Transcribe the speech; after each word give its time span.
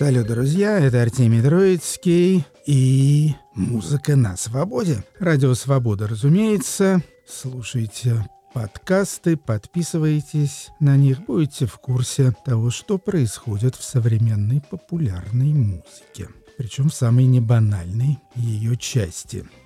Салют, 0.00 0.28
друзья, 0.28 0.80
это 0.80 1.02
Артемий 1.02 1.42
Троицкий 1.42 2.46
и 2.64 3.34
музыка 3.54 4.16
на 4.16 4.34
свободе. 4.38 5.04
Радио 5.18 5.52
Свобода, 5.52 6.08
разумеется. 6.08 7.02
Слушайте 7.28 8.26
подкасты, 8.54 9.36
подписывайтесь 9.36 10.70
на 10.80 10.96
них, 10.96 11.20
будете 11.26 11.66
в 11.66 11.74
курсе 11.74 12.34
того, 12.46 12.70
что 12.70 12.96
происходит 12.96 13.76
в 13.76 13.84
современной 13.84 14.62
популярной 14.62 15.52
музыке. 15.52 16.30
Причем 16.56 16.88
в 16.88 16.94
самой 16.94 17.26
небанальной 17.26 18.20
ее 18.36 18.78
части– 18.78 19.44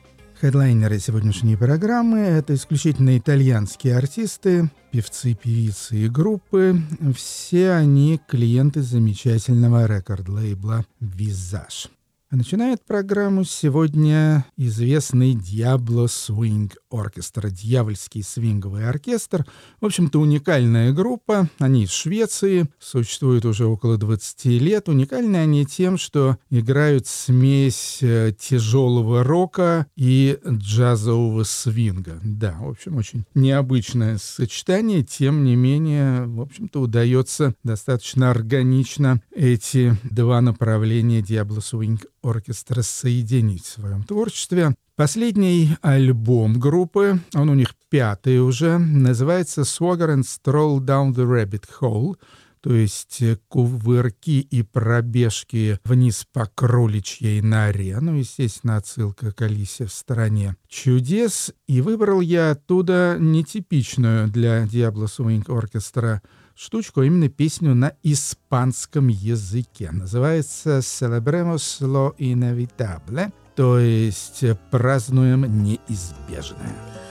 Хедлайнеры 0.44 0.98
сегодняшней 0.98 1.56
программы— 1.56 2.18
это 2.18 2.54
исключительно 2.54 3.16
итальянские 3.16 3.96
артисты, 3.96 4.70
певцы, 4.92 5.32
певицы 5.32 5.96
и 5.96 6.06
группы. 6.06 6.78
Все 7.16 7.70
они 7.70 8.20
клиенты 8.28 8.82
замечательного 8.82 9.86
рекорд-лейбла 9.86 10.84
«Визаж». 11.00 11.88
Начинает 12.34 12.84
программу 12.84 13.44
сегодня 13.44 14.44
известный 14.56 15.34
Diablo 15.34 16.06
Swing 16.06 16.72
Orchestra, 16.92 17.48
дьявольский 17.48 18.24
свинговый 18.24 18.88
оркестр. 18.88 19.46
В 19.80 19.86
общем-то, 19.86 20.18
уникальная 20.18 20.92
группа. 20.92 21.48
Они 21.60 21.84
из 21.84 21.92
Швеции, 21.92 22.66
существуют 22.80 23.44
уже 23.44 23.66
около 23.66 23.98
20 23.98 24.46
лет. 24.46 24.88
Уникальны 24.88 25.36
они 25.36 25.64
тем, 25.64 25.96
что 25.96 26.36
играют 26.50 27.06
смесь 27.06 27.98
э, 28.02 28.32
тяжелого 28.36 29.22
рока 29.22 29.86
и 29.94 30.41
джазового 30.44 31.44
свинга. 31.44 32.19
Да, 32.24 32.56
в 32.58 32.70
общем, 32.70 32.96
очень 32.96 33.26
необычное 33.36 34.19
сочетание. 34.19 35.04
Тем 35.04 35.44
не 35.44 35.54
менее, 35.54 36.24
в 36.26 36.41
общем-то, 36.41 36.80
удается 36.80 37.54
достаточно 37.62 38.32
органично 38.32 39.22
эти 39.32 39.96
два 40.02 40.41
направления 40.41 41.20
Diablo 41.20 41.58
Swing 41.58 42.00
оркестра 42.25 42.83
соединить 42.83 43.64
в 43.64 43.72
своем 43.72 44.03
творчестве. 44.03 44.75
Последний 44.97 45.77
альбом 45.83 46.58
группы, 46.58 47.20
он 47.34 47.48
у 47.50 47.55
них 47.55 47.75
пятый 47.91 48.39
уже, 48.41 48.78
называется 48.78 49.62
«Swagger 49.62 50.16
and 50.16 50.22
Stroll 50.22 50.78
Down 50.78 51.12
the 51.12 51.25
Rabbit 51.25 51.64
Hole», 51.81 52.16
то 52.64 52.72
есть 52.72 53.22
кувырки 53.48 54.41
и 54.41 54.62
пробежки 54.62 55.78
вниз 55.84 56.27
по 56.33 56.47
кроличьей 56.47 57.42
норе. 57.42 57.98
Ну, 58.00 58.14
естественно, 58.14 58.78
отсылка 58.78 59.33
к 59.33 59.42
Алисе 59.42 59.84
в 59.84 59.92
стороне 59.92 60.56
чудес. 60.66 61.53
И 61.66 61.83
выбрал 61.83 62.22
я 62.22 62.53
оттуда 62.53 63.19
нетипичную 63.20 64.28
для 64.28 64.64
Diablo 64.64 65.09
Swing 65.09 65.44
Orchestra 65.44 66.20
штучку, 66.55 67.00
а 67.00 67.05
именно 67.05 67.28
песню 67.28 67.74
на 67.74 67.94
испанском 68.02 69.08
языке. 69.08 69.91
Называется 69.91 70.78
«Celebremos 70.78 71.80
lo 71.80 72.16
inevitable», 72.19 73.33
то 73.56 73.78
есть 73.78 74.44
«Празднуем 74.70 75.62
неизбежное». 75.62 77.03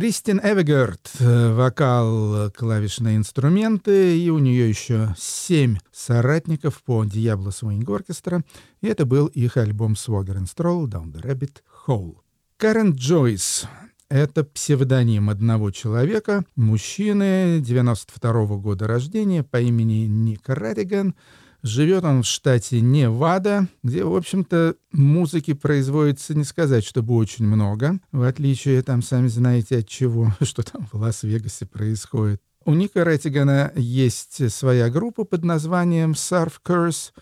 Кристин 0.00 0.40
Эвегерт, 0.42 1.10
э, 1.18 1.52
вокал, 1.52 2.50
клавишные 2.52 3.18
инструменты, 3.18 4.18
и 4.18 4.30
у 4.30 4.38
нее 4.38 4.66
еще 4.66 5.14
семь 5.18 5.76
соратников 5.92 6.82
по 6.82 7.04
Diablo 7.04 7.48
Swing 7.48 7.84
Orchestra, 7.84 8.42
и 8.80 8.86
это 8.86 9.04
был 9.04 9.26
их 9.26 9.58
альбом 9.58 9.92
Swagger 9.92 10.38
and 10.38 10.46
Stroll 10.46 10.86
Down 10.86 11.12
the 11.12 11.22
Rabbit 11.22 11.58
Hole. 11.86 12.16
Карен 12.56 12.92
Джойс— 12.92 13.66
это 14.08 14.42
псевдоним 14.44 15.28
одного 15.28 15.70
человека, 15.70 16.46
мужчины 16.56 17.60
92 17.60 18.46
-го 18.46 18.58
года 18.58 18.86
рождения 18.86 19.42
по 19.42 19.60
имени 19.60 20.06
Ник 20.06 20.48
Радиган— 20.48 21.14
Живет 21.62 22.04
он 22.04 22.22
в 22.22 22.26
штате 22.26 22.80
Невада, 22.80 23.68
где, 23.82 24.04
в 24.04 24.16
общем-то, 24.16 24.76
музыки 24.92 25.52
производится 25.52 26.34
не 26.34 26.44
сказать, 26.44 26.84
чтобы 26.84 27.14
очень 27.14 27.46
много, 27.46 27.98
в 28.12 28.22
отличие, 28.22 28.82
там, 28.82 29.02
сами 29.02 29.28
знаете, 29.28 29.78
от 29.78 29.88
чего, 29.88 30.34
что 30.42 30.62
там 30.62 30.88
в 30.90 30.96
Лас-Вегасе 30.96 31.66
происходит. 31.66 32.40
У 32.64 32.74
Ника 32.74 33.02
Реттигана 33.02 33.72
есть 33.74 34.50
своя 34.52 34.90
группа 34.90 35.24
под 35.24 35.44
названием 35.44 36.12
Surf 36.12 36.54
Curse, 36.64 37.12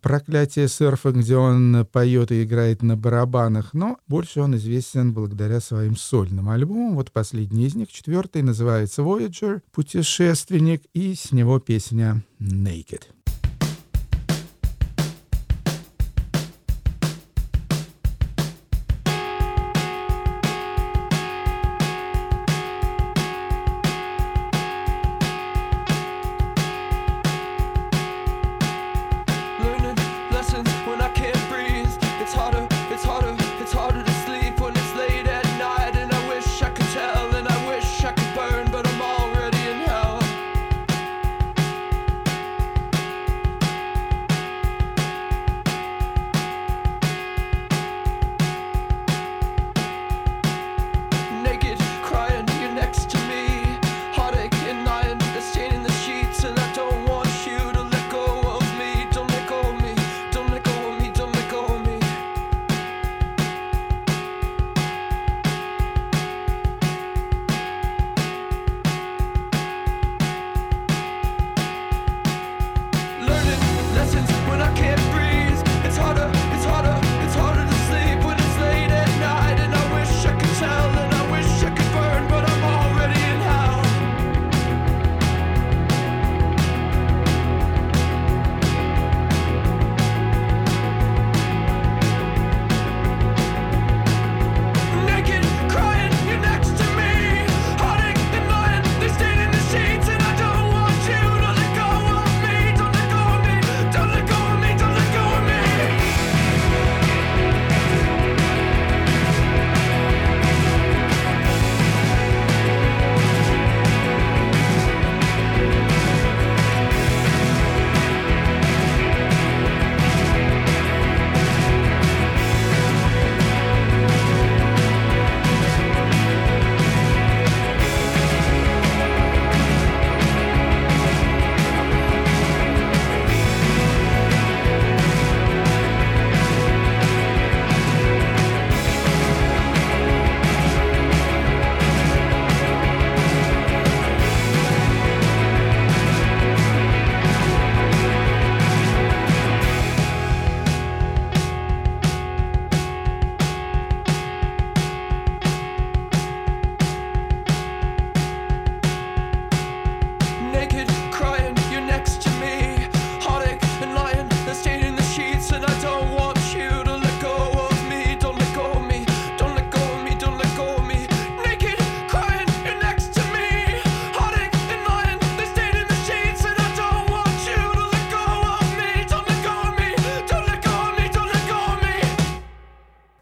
«Проклятие 0.00 0.68
серфа», 0.68 1.10
где 1.10 1.36
он 1.36 1.84
поет 1.90 2.30
и 2.30 2.44
играет 2.44 2.82
на 2.82 2.96
барабанах, 2.96 3.74
но 3.74 3.98
больше 4.06 4.40
он 4.40 4.54
известен 4.54 5.12
благодаря 5.12 5.58
своим 5.58 5.96
сольным 5.96 6.48
альбомам. 6.48 6.94
Вот 6.94 7.10
последний 7.10 7.66
из 7.66 7.74
них, 7.74 7.90
четвертый, 7.90 8.42
называется 8.42 9.02
«Voyager», 9.02 9.62
«Путешественник», 9.72 10.82
и 10.94 11.14
с 11.14 11.32
него 11.32 11.58
песня 11.58 12.22
«Naked». 12.38 13.15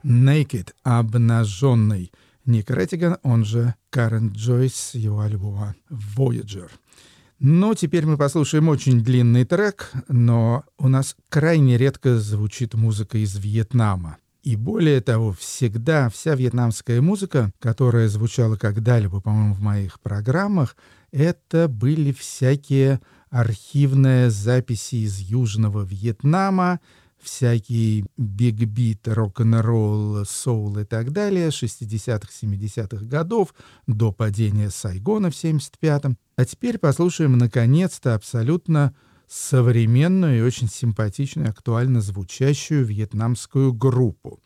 Naked, 0.05 0.73
обнаженный. 0.83 2.13
Ник 2.45 2.71
Реттиган, 2.71 3.17
он 3.23 3.45
же 3.45 3.75
Карен 3.91 4.33
Джойс, 4.33 4.91
его 4.95 5.21
альбома 5.21 5.75
Voyager. 5.91 6.71
Ну, 7.41 7.75
теперь 7.75 8.07
мы 8.07 8.17
послушаем 8.17 8.69
очень 8.69 9.03
длинный 9.03 9.45
трек, 9.45 9.93
но 10.09 10.65
у 10.79 10.89
нас 10.89 11.17
крайне 11.29 11.79
редко 11.79 12.19
звучит 12.19 12.75
музыка 12.75 13.19
из 13.19 13.37
Вьетнама. 13.37 14.19
И 14.43 14.57
более 14.57 15.01
того, 15.01 15.33
всегда 15.33 16.11
вся 16.11 16.35
вьетнамская 16.35 17.01
музыка, 17.01 17.51
которая 17.61 18.09
звучала 18.09 18.57
когда-либо, 18.57 19.23
по-моему, 19.23 19.55
в 19.55 19.61
моих 19.61 20.01
программах, 20.01 20.77
это 21.13 21.67
были 21.67 22.13
всякие 22.13 23.01
архивные 23.31 24.29
записи 24.29 24.97
из 24.97 25.19
Южного 25.19 25.83
Вьетнама, 25.83 26.81
всякий 27.25 28.05
биг-бит, 28.17 29.09
рок-н-ролл, 29.09 30.25
соул 30.25 30.79
и 30.79 30.85
так 30.85 31.13
далее 31.13 31.49
60-х, 31.49 32.29
70-х 32.43 33.05
годов 33.07 33.55
до 33.87 34.13
падения 34.13 34.71
Сайгона 34.71 35.31
в 35.31 35.35
75-м. 35.35 36.17
А 36.37 36.45
теперь 36.45 36.79
послушаем, 36.79 37.39
наконец-то, 37.39 38.15
абсолютно 38.15 38.95
современную 39.29 40.39
и 40.39 40.43
очень 40.43 40.69
симпатичную, 40.69 41.51
актуально 41.51 42.01
звучащую 42.01 42.85
вьетнамскую 42.85 43.73
группу. 43.73 44.41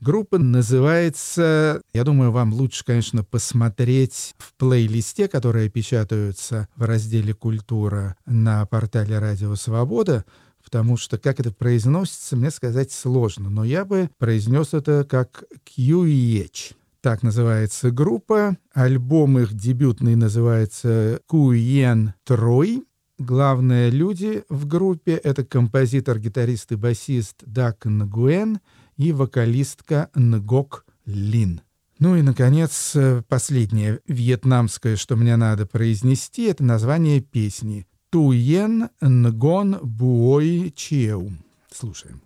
Группа 0.00 0.36
называется, 0.38 1.80
я 1.94 2.02
думаю, 2.02 2.32
вам 2.32 2.52
лучше, 2.52 2.84
конечно, 2.84 3.22
посмотреть 3.22 4.34
в 4.36 4.52
плейлисте, 4.56 5.28
которые 5.28 5.68
печатаются 5.68 6.66
в 6.74 6.82
разделе 6.82 7.34
«Культура» 7.34 8.16
на 8.26 8.66
портале 8.66 9.20
«Радио 9.20 9.54
Свобода», 9.54 10.24
потому 10.72 10.96
что 10.96 11.18
как 11.18 11.38
это 11.38 11.52
произносится, 11.52 12.34
мне 12.34 12.50
сказать 12.50 12.90
сложно, 12.90 13.50
но 13.50 13.62
я 13.62 13.84
бы 13.84 14.08
произнес 14.16 14.72
это 14.72 15.04
как 15.04 15.44
QEH. 15.66 16.74
Так 17.02 17.22
называется 17.22 17.90
группа. 17.90 18.56
Альбом 18.72 19.38
их 19.38 19.52
дебютный 19.52 20.16
называется 20.16 21.20
Куен 21.26 22.14
Трой. 22.24 22.84
Главные 23.18 23.90
люди 23.90 24.44
в 24.48 24.66
группе— 24.66 25.12
это 25.24 25.44
композитор, 25.44 26.18
гитарист 26.18 26.72
и 26.72 26.76
басист 26.76 27.42
Дак 27.44 27.84
Нгуэн 27.84 28.58
и 28.96 29.12
вокалистка 29.12 30.08
Нгок 30.14 30.86
Лин. 31.04 31.60
Ну 31.98 32.16
и, 32.16 32.22
наконец, 32.22 32.92
э, 32.94 33.22
последнее 33.28 34.00
вьетнамское, 34.08 34.96
что 34.96 35.16
мне 35.16 35.36
надо 35.36 35.66
произнести, 35.66 36.44
это 36.44 36.64
название 36.64 37.20
песни. 37.20 37.86
Tujen 38.12 38.86
ngon 39.00 39.74
buổi 39.98 40.70
chiều. 40.76 41.22
Слушаем. 41.72 42.18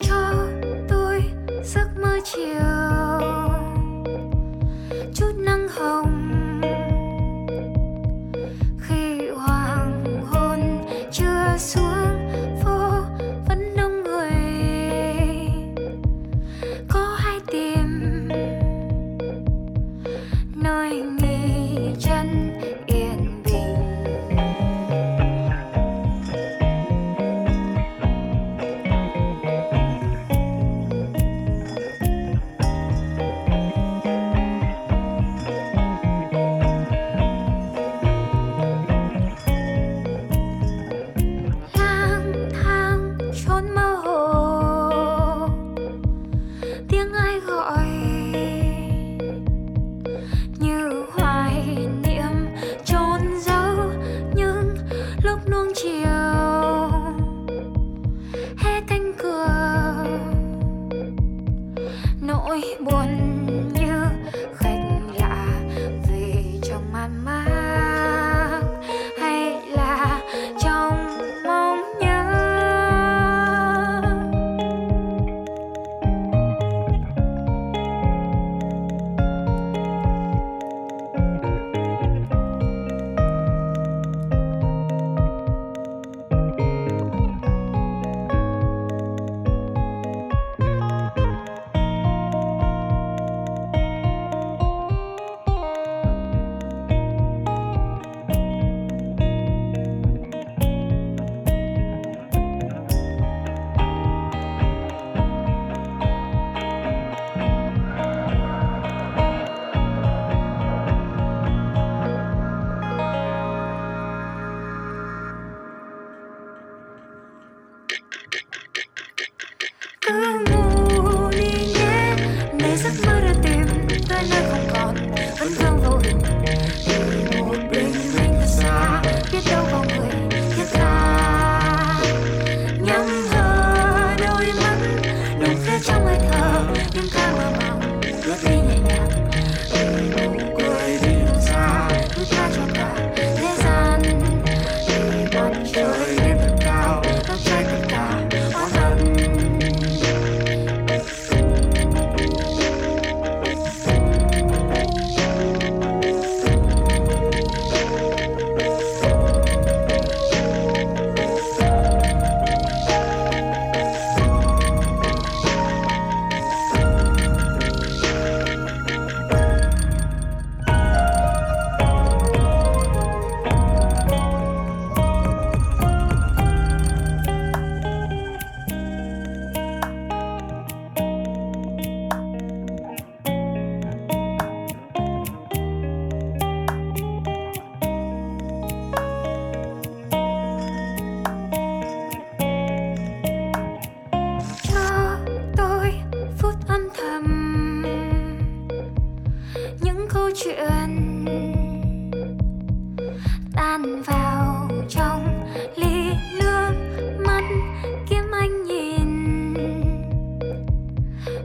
Cho 0.00 0.48
tôi 0.88 1.22
giấc 1.64 1.88
mơ 2.02 2.18
chiều 2.24 3.20
chút 5.14 5.32
nắng 5.36 5.68
hồng 5.68 6.19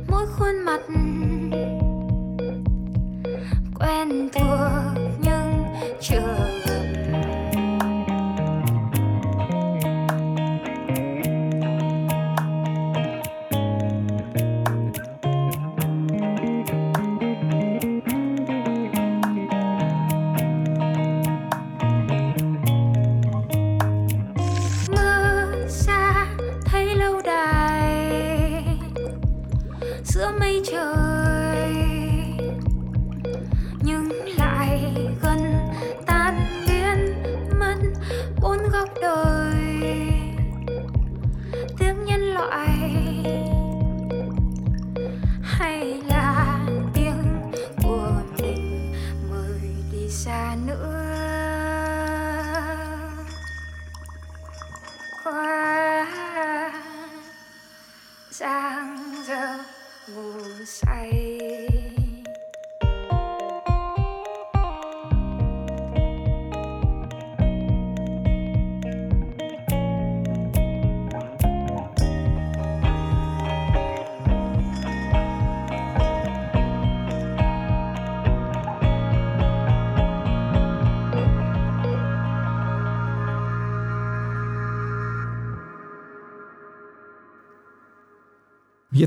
mỗi 0.07 0.25
khuôn 0.27 0.55
mặt 0.65 0.81
quen 3.79 4.29
thuộc 4.33 5.03
nhưng 5.21 5.63
chưa 6.01 6.64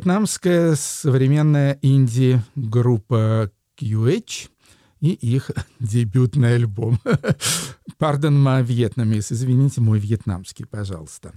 Вьетнамская 0.08 0.74
современная 0.74 1.78
инди-группа 1.82 3.50
QH 3.78 4.48
и 5.00 5.10
их 5.10 5.50
дебютный 5.80 6.54
альбом. 6.54 6.98
Pardon 8.00 8.32
my 8.42 8.64
Vietnamese, 8.64 9.34
извините, 9.34 9.82
мой 9.82 9.98
вьетнамский, 9.98 10.64
пожалуйста. 10.64 11.34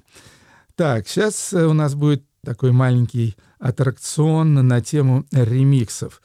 Так, 0.75 1.09
сейчас 1.09 1.51
у 1.51 1.73
нас 1.73 1.95
будет 1.95 2.23
такой 2.45 2.71
маленький 2.71 3.35
аттракцион 3.59 4.53
на 4.53 4.79
тему 4.79 5.25
ремиксов. 5.33 6.21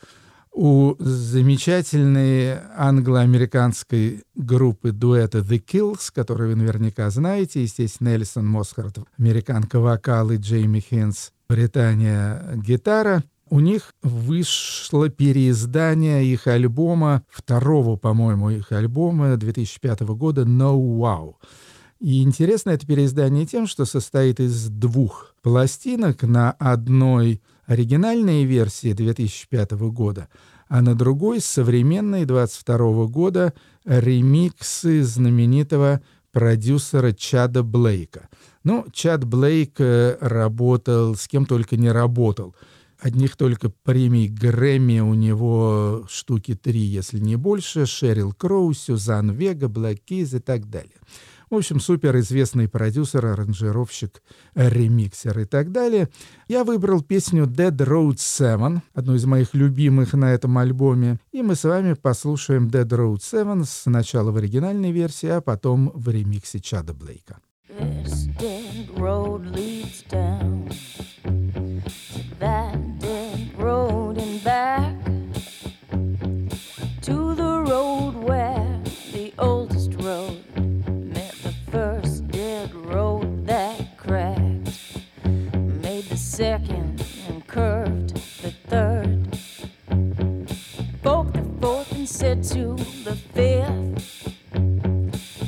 У 0.53 0.95
замечательной 1.00 2.61
англо-американской 2.76 4.23
группы 4.37 4.93
дуэта 4.93 5.38
The 5.38 5.61
Kills, 5.61 6.13
которую 6.15 6.50
вы 6.50 6.54
наверняка 6.54 7.11
знаете, 7.11 7.65
естественно, 7.65 8.15
Элисон 8.15 8.47
Мосхарт, 8.47 8.99
американка 9.19 9.80
вокал 9.80 10.30
и 10.30 10.37
Джейми 10.37 10.78
Хинс, 10.78 11.32
Британия 11.49 12.54
гитара, 12.56 13.23
у 13.49 13.61
них 13.61 13.95
вышло 14.02 15.09
переиздание 15.09 16.25
их 16.25 16.49
альбома, 16.49 17.23
второго, 17.28 17.97
по-моему, 17.97 18.50
их 18.50 18.73
альбома 18.73 19.37
2005 19.37 20.00
года 20.00 20.43
«No 20.43 20.75
Wow». 20.76 21.35
И 22.00 22.23
интересно 22.23 22.71
это 22.71 22.87
переиздание 22.87 23.47
тем, 23.47 23.67
что 23.67 23.85
состоит 23.85 24.41
из 24.41 24.69
двух 24.69 25.35
пластинок 25.43 26.23
на 26.23 26.50
одной 26.52 27.41
оригинальной 27.67 28.45
версии 28.45 28.93
2005 28.93 29.73
года, 29.91 30.28
а 30.69 30.82
на 30.82 30.95
другой 30.95 31.41
современной 31.41 32.25
22 32.25 33.06
года 33.06 33.54
ремиксы 33.85 35.02
знаменитого 35.02 36.02
продюсера 36.37 37.13
Чада 37.13 37.63
Блейка. 37.63 38.29
Ну, 38.63 38.85
Чад 38.93 39.25
Блейк 39.25 39.77
э, 39.81 40.19
работал, 40.21 41.15
с 41.15 41.27
кем 41.29 41.47
только 41.47 41.79
не 41.79 41.91
работал. 41.91 42.55
Одних 43.01 43.39
только 43.39 43.71
премий 43.71 44.29
Грэмми 44.29 45.01
у 45.01 45.15
него 45.15 46.05
штуки 46.11 46.55
три, 46.55 46.81
если 46.81 47.21
не 47.21 47.37
больше. 47.37 47.87
Шерил 47.87 48.35
Кроу, 48.35 48.75
Сюзан 48.75 49.31
Вега, 49.31 49.69
Блэк 49.69 49.99
Киз 50.05 50.35
и 50.35 50.39
так 50.39 50.69
далее. 50.69 50.99
В 51.49 51.54
общем, 51.54 51.78
суперизвестный 51.78 52.69
продюсер, 52.69 53.25
аранжировщик, 53.25 54.21
ремиксер 54.54 55.39
и 55.39 55.45
так 55.45 55.71
далее. 55.71 56.09
Я 56.49 56.65
выбрал 56.65 57.02
песню 57.02 57.45
Dead 57.45 57.76
Road 57.76 58.17
7, 58.19 58.80
одну 58.95 59.15
из 59.15 59.25
моих 59.26 59.54
любимых 59.54 60.13
на 60.15 60.32
этом 60.32 60.59
альбоме. 60.59 61.19
И 61.30 61.43
мы 61.43 61.54
с 61.54 61.63
вами 61.63 61.95
послушаем 61.95 62.67
Dead 62.67 62.89
Road 62.89 63.19
7 63.23 63.65
сначала 63.65 64.32
в 64.32 64.37
оригинальной 64.37 64.91
версии, 64.91 65.28
а 65.28 65.41
потом 65.41 65.93
в 65.95 66.09
ремиксе 66.09 66.59
Чада 66.59 66.95
Блейка. 66.95 67.39
This 67.78 68.26
dead 68.39 68.89
road 68.97 69.52
leads 69.52 70.02
down 70.11 70.71
second 86.37 87.03
and 87.29 87.47
curved 87.47 88.15
the 88.43 88.51
third, 88.69 89.35
spoke 90.99 91.33
the 91.33 91.43
fourth 91.63 91.91
and 91.93 92.07
said 92.07 92.45
to 92.45 92.75
the 93.05 93.17
fifth. 93.33 94.35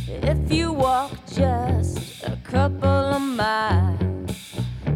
If 0.09 0.51
you 0.51 0.73
walk 0.73 1.13
just 1.31 2.25
a 2.25 2.39
couple 2.43 2.89
of 2.89 3.21
miles, 3.21 4.33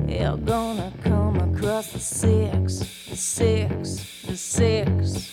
you're 0.09 0.39
gonna 0.39 0.95
come 1.05 1.37
across 1.53 1.93
the 1.93 1.99
six, 1.99 2.79
the 3.11 3.17
six, 3.17 4.23
the 4.27 4.37
six. 4.39 5.32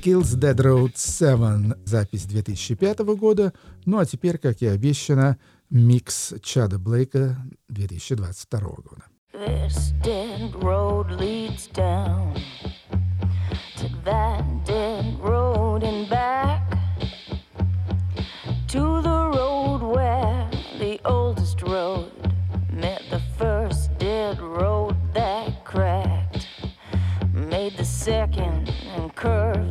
The 0.00 0.04
Kills 0.04 0.34
Dead 0.34 0.58
Road 0.60 0.92
7, 0.94 1.74
запись 1.84 2.24
2005 2.24 3.00
года. 3.18 3.52
Ну 3.84 3.98
а 3.98 4.06
теперь, 4.06 4.38
как 4.38 4.62
и 4.62 4.66
обещано, 4.66 5.36
микс 5.68 6.32
Чада 6.42 6.78
Блейка 6.78 7.36
2022 7.68 8.60
года. 8.60 9.04
This 9.34 9.92
dead 10.02 10.54
road 10.62 11.10
leads 11.10 11.66
down 11.66 12.34
to 13.76 13.90
that 14.06 14.42
dead 14.64 15.18
road 15.20 15.82
and 15.82 16.08
back 16.08 16.62
to 18.68 19.02
the 19.02 19.30
road 19.34 19.82
where 19.82 20.48
the 20.78 20.98
oldest 21.04 21.60
road 21.60 22.10
met 22.72 23.02
the 23.10 23.20
first 23.36 23.90
dead 23.98 24.40
road 24.40 24.96
that 25.12 25.62
cracked, 25.66 26.46
made 27.34 27.76
the 27.76 27.84
second 27.84 28.72
and 28.96 29.14
curved. 29.14 29.69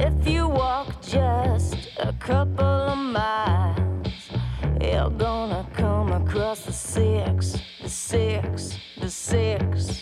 If 0.00 0.28
you 0.28 0.46
walk 0.46 1.02
just 1.02 1.90
a 1.98 2.12
couple 2.20 2.64
of 2.64 2.96
miles, 2.96 4.30
you're 4.80 5.10
gonna 5.10 5.66
come 5.74 6.12
across 6.12 6.60
the 6.60 6.72
six, 6.72 7.58
the 7.82 7.88
six, 7.88 8.78
the 9.00 9.10
six. 9.10 9.97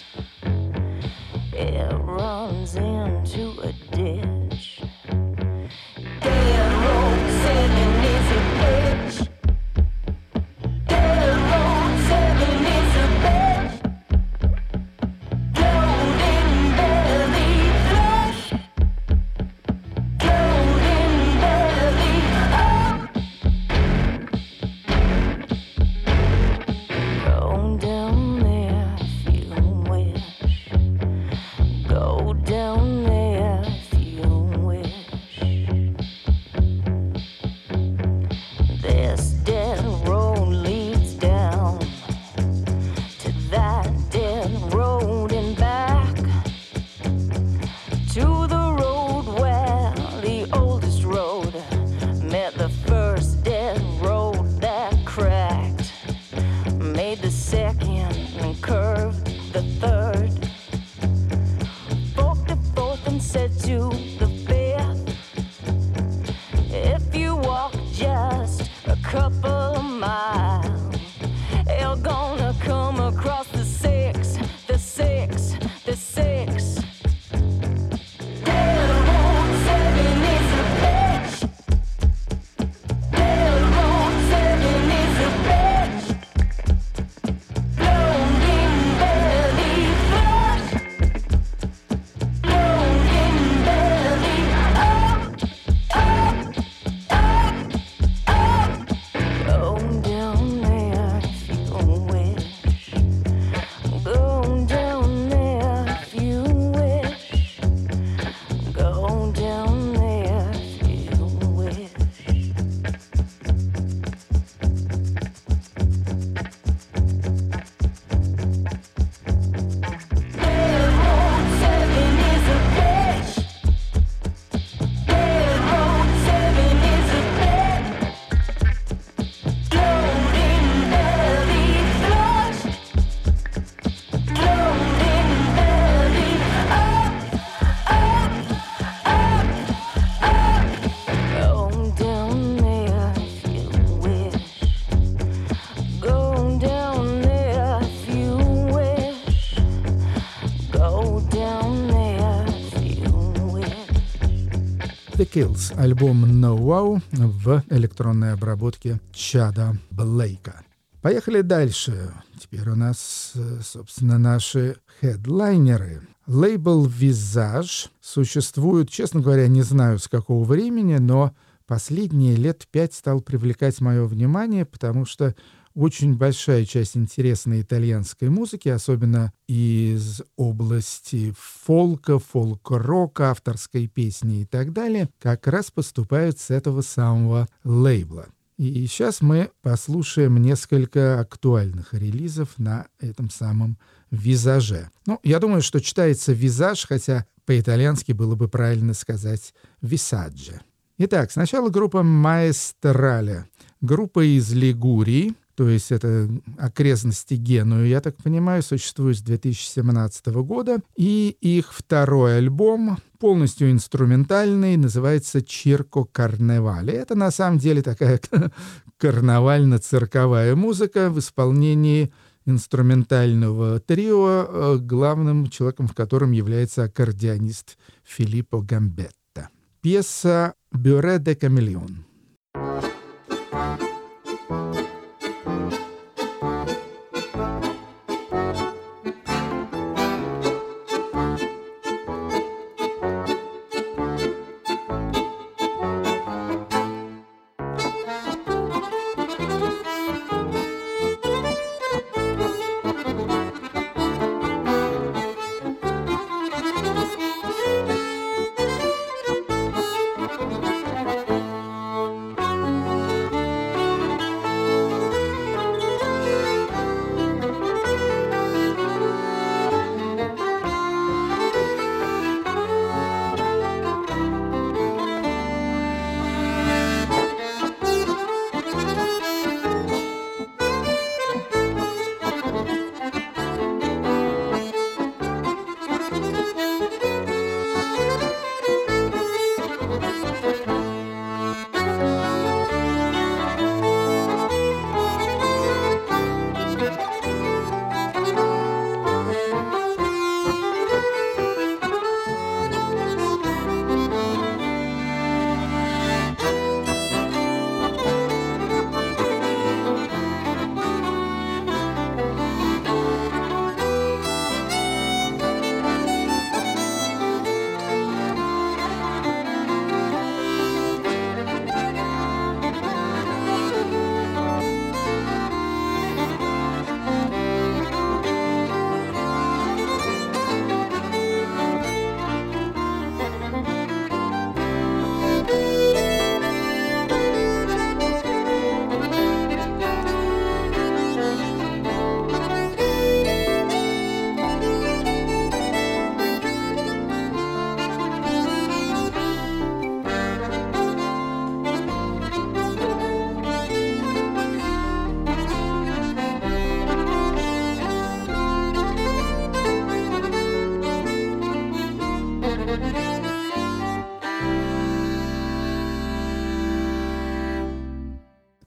The 155.36 155.42
Kills, 155.42 155.78
альбом 155.78 156.24
No 156.24 156.56
Wow 156.58 157.02
в 157.12 157.62
электронной 157.68 158.32
обработке 158.32 159.00
Чада 159.12 159.76
Блейка. 159.90 160.62
Поехали 161.02 161.42
дальше. 161.42 162.10
Теперь 162.40 162.66
у 162.70 162.74
нас, 162.74 163.32
э, 163.34 163.60
собственно, 163.62 164.16
наши 164.16 164.76
хедлайнеры. 165.00 166.08
Лейбл 166.26 166.86
Visage 166.86 167.88
существует, 168.00 168.88
честно 168.88 169.20
говоря, 169.20 169.46
не 169.46 169.60
знаю 169.60 169.98
с 169.98 170.08
какого 170.08 170.42
времени, 170.44 170.96
но 170.96 171.34
последние 171.66 172.34
лет 172.34 172.66
пять 172.70 172.94
стал 172.94 173.20
привлекать 173.20 173.80
мое 173.82 174.06
внимание, 174.06 174.64
потому 174.64 175.04
что 175.04 175.34
очень 175.76 176.16
большая 176.16 176.64
часть 176.64 176.96
интересной 176.96 177.60
итальянской 177.60 178.30
музыки, 178.30 178.68
особенно 178.68 179.32
из 179.46 180.22
области 180.36 181.34
фолка, 181.38 182.18
фолк-рока, 182.18 183.30
авторской 183.30 183.86
песни 183.86 184.40
и 184.40 184.44
так 184.46 184.72
далее, 184.72 185.10
как 185.20 185.46
раз 185.46 185.70
поступают 185.70 186.40
с 186.40 186.50
этого 186.50 186.80
самого 186.80 187.46
лейбла. 187.62 188.26
И 188.56 188.86
сейчас 188.86 189.20
мы 189.20 189.50
послушаем 189.60 190.38
несколько 190.38 191.20
актуальных 191.20 191.92
релизов 191.92 192.56
на 192.56 192.86
этом 192.98 193.28
самом 193.28 193.78
визаже. 194.10 194.90
Ну, 195.04 195.20
я 195.22 195.38
думаю, 195.38 195.60
что 195.60 195.80
читается 195.80 196.32
визаж, 196.32 196.86
хотя 196.86 197.26
по-итальянски 197.44 198.12
было 198.12 198.34
бы 198.34 198.48
правильно 198.48 198.94
сказать 198.94 199.52
висаджа. 199.82 200.62
Итак, 200.96 201.30
сначала 201.30 201.68
группа 201.68 202.02
Маэстрале. 202.02 203.46
Группа 203.82 204.24
из 204.24 204.50
Лигурии, 204.54 205.34
то 205.56 205.70
есть 205.70 205.90
это 205.90 206.28
окрестности 206.58 207.34
Геную, 207.34 207.88
я 207.88 208.02
так 208.02 208.16
понимаю, 208.16 208.62
существует 208.62 209.16
с 209.16 209.22
2017 209.22 210.26
года. 210.26 210.80
И 210.96 211.36
их 211.40 211.72
второй 211.72 212.36
альбом, 212.36 212.98
полностью 213.18 213.70
инструментальный, 213.70 214.76
называется 214.76 215.40
«Чирко 215.40 216.04
Карневале». 216.04 216.92
Это 216.92 217.14
на 217.14 217.30
самом 217.30 217.58
деле 217.58 217.80
такая 217.80 218.20
карнавально-цирковая 218.98 220.54
музыка 220.54 221.08
в 221.08 221.18
исполнении 221.20 222.12
инструментального 222.44 223.80
трио, 223.80 224.46
э, 224.48 224.78
главным 224.78 225.48
человеком 225.48 225.88
в 225.88 225.94
котором 225.94 226.32
является 226.32 226.84
аккордеонист 226.84 227.78
Филиппо 228.04 228.60
Гамбетта. 228.60 229.48
Пьеса 229.80 230.52
«Бюре 230.70 231.18
де 231.18 231.34
Камелеон». 231.34 232.04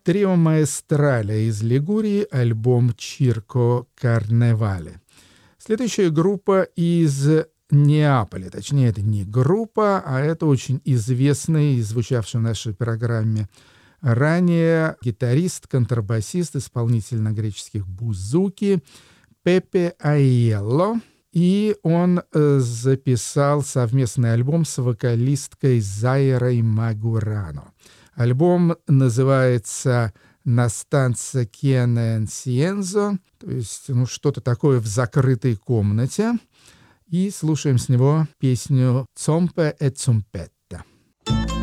Трио 0.10 0.36
Маэстраля 0.36 1.36
из 1.36 1.62
Лигурии, 1.62 2.26
альбом 2.32 2.96
«Чирко 2.98 3.86
Карневале». 3.94 5.00
Следующая 5.60 6.10
группа 6.10 6.64
из 6.64 7.30
Неаполя. 7.70 8.50
Точнее, 8.50 8.88
это 8.88 9.04
не 9.04 9.24
группа, 9.24 10.02
а 10.04 10.20
это 10.20 10.48
очень 10.48 10.82
известный, 10.84 11.80
звучавший 11.82 12.40
в 12.40 12.44
нашей 12.44 12.74
программе 12.74 13.48
ранее, 14.02 14.96
гитарист, 15.04 15.68
контрабасист, 15.68 16.56
исполнитель 16.56 17.22
на 17.22 17.32
греческих 17.32 17.88
бузуки 17.88 18.82
Пепе 19.44 19.94
Айелло. 20.00 21.00
И 21.34 21.76
он 21.84 22.24
э, 22.34 22.58
записал 22.58 23.62
совместный 23.62 24.34
альбом 24.34 24.66
с 24.66 24.80
вокалисткой 24.80 25.82
Зайрой 25.82 26.64
Магурано. 26.64 27.74
Альбом 28.20 28.76
называется 28.86 30.12
«Настанца 30.44 31.46
Кена 31.46 32.26
Сиензо», 32.30 33.18
то 33.38 33.50
есть 33.50 33.86
ну, 33.88 34.06
что-то 34.06 34.42
такое 34.42 34.82
в 34.82 34.88
закрытой 34.88 35.56
комнате. 35.56 36.34
И 37.08 37.32
слушаем 37.32 37.78
с 37.78 37.88
него 37.88 38.28
песню 38.38 39.06
«Цомпе 39.16 39.74
e 39.80 39.90
Цумпет». 39.92 40.52
Пепе 40.68 41.59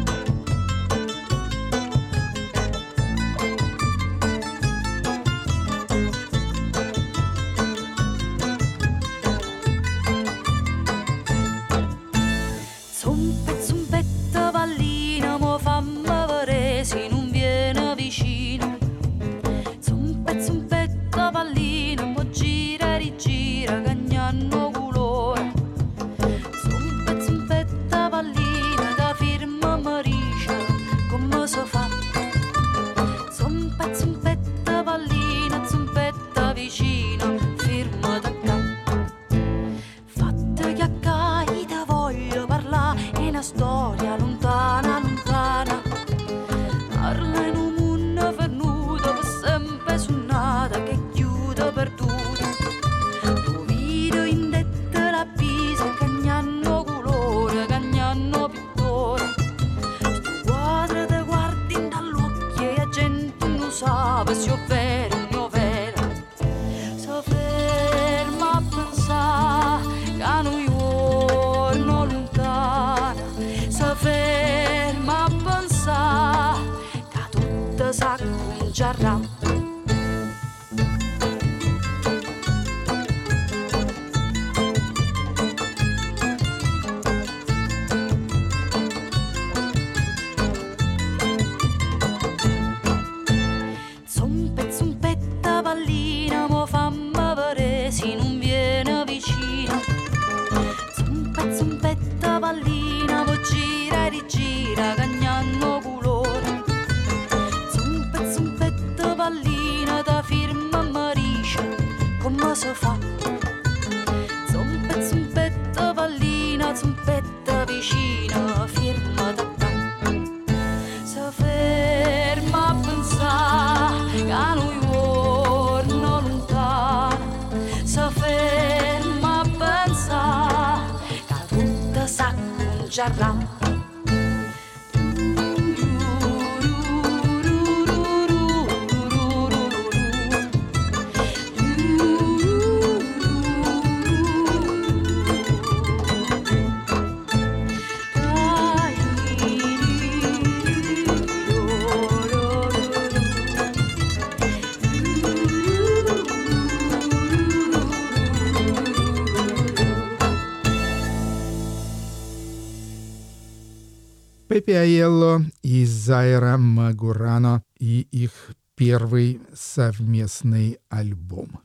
Аелло 164.97 165.43
и 165.63 165.85
Зайра 165.85 166.57
Магурано 166.57 167.63
и 167.79 168.09
их 168.11 168.33
первый 168.77 169.41
совместный 169.55 170.79
альбом. 170.89 171.61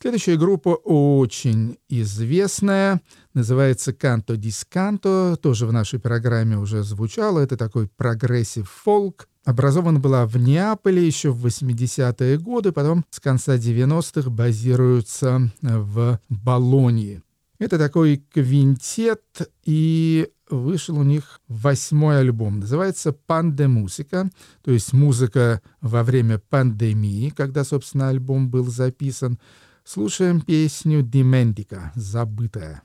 Следующая 0.00 0.36
группа 0.36 0.68
очень 0.84 1.78
известная, 1.88 3.00
называется 3.34 3.92
«Canto 3.92 4.36
Discanto», 4.36 5.36
тоже 5.42 5.66
в 5.66 5.72
нашей 5.72 5.98
программе 5.98 6.56
уже 6.56 6.84
звучало, 6.84 7.40
это 7.40 7.56
такой 7.56 7.88
progressive 7.88 8.70
folk. 8.70 9.28
Образована 9.44 9.98
была 9.98 10.24
в 10.26 10.36
Неаполе 10.36 11.04
еще 11.04 11.30
в 11.30 11.44
80-е 11.44 12.38
годы, 12.38 12.70
потом 12.70 13.04
с 13.10 13.18
конца 13.18 13.56
90-х 13.56 14.30
базируется 14.30 15.50
в 15.62 16.20
Болонии. 16.28 17.22
Это 17.58 17.78
такой 17.78 18.18
квинтет, 18.32 19.22
и 19.64 20.28
вышел 20.50 20.98
у 20.98 21.02
них 21.02 21.40
восьмой 21.48 22.20
альбом. 22.20 22.60
Называется 22.60 23.12
«Пандемусика», 23.12 24.30
то 24.62 24.70
есть 24.70 24.92
музыка 24.92 25.62
во 25.80 26.02
время 26.02 26.38
пандемии, 26.38 27.30
когда, 27.30 27.64
собственно, 27.64 28.08
альбом 28.08 28.50
был 28.50 28.66
записан. 28.66 29.38
Слушаем 29.84 30.40
песню 30.40 31.02
«Дементика» 31.02 31.92
«Забытая». 31.94 32.82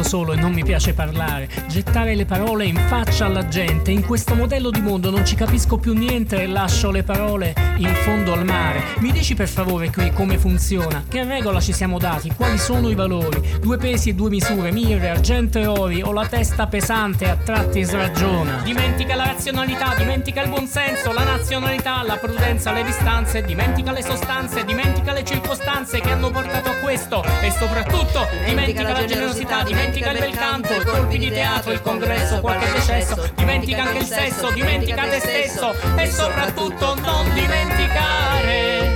Canto 0.00 0.02
solo 0.02 0.32
e 0.32 0.36
non 0.36 0.52
mi 0.52 0.64
piace 0.64 0.94
parlare, 0.94 1.48
gettare 1.68 2.14
le 2.14 2.24
parole 2.24 2.64
in 2.64 2.76
faccia 2.76 3.26
alla 3.26 3.46
gente. 3.48 3.90
In 3.90 4.04
questo 4.04 4.34
modello 4.34 4.70
di 4.70 4.80
mondo 4.80 5.10
non 5.10 5.24
ci 5.24 5.34
capisco 5.34 5.76
più 5.78 5.94
niente 5.94 6.42
e 6.42 6.46
lascio 6.46 6.90
le 6.90 7.02
parole 7.02 7.54
in 7.76 7.92
fondo 8.02 8.32
al 8.32 8.44
mare. 8.44 8.82
Mi 8.98 9.12
dici 9.12 9.34
per 9.34 9.48
favore 9.48 9.90
qui 9.90 10.10
come 10.12 10.38
funziona? 10.38 11.04
Che 11.08 11.24
regola 11.24 11.60
ci 11.60 11.72
siamo 11.72 11.98
dati? 11.98 12.32
Quali 12.34 12.58
sono 12.58 12.88
i 12.88 12.94
valori? 12.94 13.58
Due 13.60 13.76
pesi 13.76 14.10
e 14.10 14.14
due 14.14 14.30
misure, 14.30 14.72
mirre, 14.72 15.10
argento 15.10 15.58
e 15.58 15.66
ori. 15.66 16.02
Ho 16.02 16.12
la 16.12 16.26
testa 16.26 16.66
pesante, 16.66 17.28
a 17.28 17.36
tratti 17.36 17.82
sragiona. 17.82 18.60
Dimentica 18.64 19.14
la 19.14 19.24
razionalità, 19.24 19.94
dimentica 19.96 20.42
il 20.42 20.48
buonsenso, 20.48 21.12
la 21.12 21.24
nazionalità, 21.24 22.02
la 22.02 22.16
prudenza, 22.16 22.72
le 22.72 22.84
distanze. 22.84 23.42
Dimentica 23.42 23.92
le 23.92 24.02
sostanze, 24.02 24.64
dimentica 24.64 25.12
le 25.12 25.24
circostanze 25.24 26.00
che 26.00 26.10
hanno 26.10 26.30
portato 26.30 26.70
a 26.70 26.74
questo. 26.74 27.22
E 27.40 27.50
soprattutto 27.50 28.26
dimentica, 28.46 28.82
dimentica 28.82 28.92
la 28.92 29.04
generosità, 29.04 29.62
dimentica 29.62 29.89
dimentica 29.90 30.10
il 30.12 30.18
bel 30.18 30.36
canto, 30.36 30.72
i 30.74 30.84
colpi 30.84 31.18
di 31.18 31.30
teatro, 31.30 31.72
il 31.72 31.82
congresso, 31.82 32.40
qualche 32.40 32.70
decesso, 32.72 33.32
dimentica 33.34 33.82
anche 33.82 33.98
il 33.98 34.06
sesso, 34.06 34.50
dimentica 34.52 35.08
te 35.08 35.18
stesso 35.18 35.74
e 35.96 36.06
soprattutto 36.06 36.94
non 36.94 37.32
dimenticare. 37.34 38.89